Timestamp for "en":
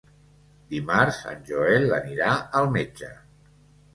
1.33-1.43